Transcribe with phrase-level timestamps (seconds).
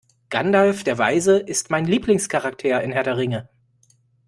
[0.31, 3.49] Gandalf der Weise ist mein Lieblingscharakter in Herr der Ringe.